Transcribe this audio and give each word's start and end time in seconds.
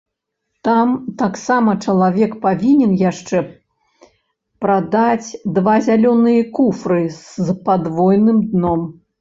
Там 0.67 0.93
таксама 1.21 1.75
чалавек 1.87 2.31
павінен 2.45 2.95
яшчэ 3.03 3.43
прадаць 4.65 5.27
два 5.59 5.77
зялёныя 5.89 6.41
куфры 6.61 7.01
з 7.45 7.59
падвойным 7.69 8.37
дном. 8.51 8.81